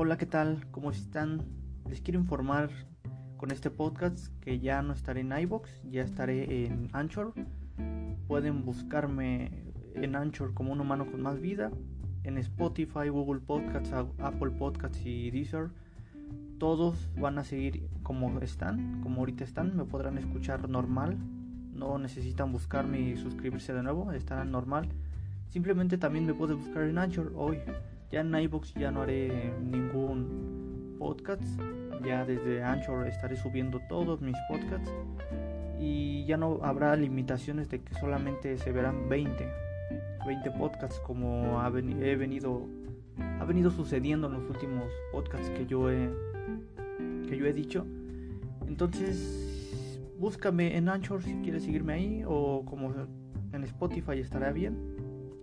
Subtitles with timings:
[0.00, 0.64] Hola, ¿qué tal?
[0.70, 1.42] ¿Cómo están?
[1.88, 2.70] Les quiero informar
[3.36, 7.34] con este podcast que ya no estaré en iBox, ya estaré en Anchor.
[8.28, 9.50] Pueden buscarme
[9.96, 11.72] en Anchor como un humano con más vida,
[12.22, 15.70] en Spotify, Google Podcasts, Apple Podcasts y Deezer.
[16.58, 21.16] Todos van a seguir como están, como ahorita están, me podrán escuchar normal.
[21.72, 24.90] No necesitan buscarme y suscribirse de nuevo, estarán normal.
[25.48, 27.58] Simplemente también me pueden buscar en Anchor hoy.
[28.10, 31.42] Ya en iBox ya no haré ningún podcast.
[32.04, 34.90] Ya desde Anchor estaré subiendo todos mis podcasts.
[35.78, 39.46] Y ya no habrá limitaciones de que solamente se verán 20.
[40.26, 42.66] 20 podcasts como ha he venido
[43.40, 46.10] ha venido sucediendo en los últimos podcasts que yo he
[47.28, 47.86] que yo he dicho.
[48.66, 52.92] Entonces, búscame en Anchor si quieres seguirme ahí o como
[53.52, 54.76] en Spotify estará bien.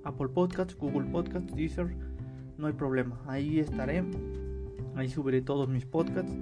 [0.03, 1.95] Apple Podcasts, Google Podcasts, Deezer
[2.57, 3.19] no hay problema.
[3.27, 4.03] Ahí estaré.
[4.95, 6.33] Ahí subiré todos mis podcasts.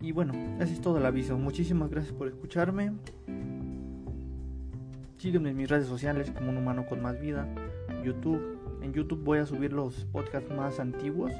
[0.00, 1.38] Y bueno, ese es todo el aviso.
[1.38, 2.92] Muchísimas gracias por escucharme.
[5.18, 7.46] Sígueme en mis redes sociales como un humano con más vida.
[8.02, 8.58] YouTube.
[8.82, 11.32] En YouTube voy a subir los podcasts más antiguos.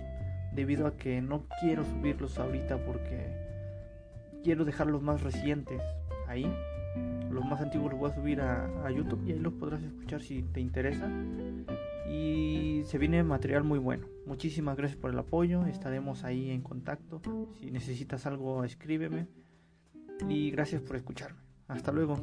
[0.54, 3.32] Debido a que no quiero subirlos ahorita porque
[4.42, 5.80] quiero dejarlos más recientes
[6.26, 6.52] ahí.
[7.30, 10.42] Los más antiguos los voy a subir a, YouTube y ahí los podrás escuchar si
[10.42, 11.08] te interesa
[12.10, 14.06] y se viene material muy bueno.
[14.26, 17.20] Muchísimas gracias por el apoyo, estaremos ahí en contacto.
[17.60, 19.28] Si necesitas algo, escríbeme
[20.28, 21.38] y gracias por escucharme.
[21.68, 22.16] Hasta luego.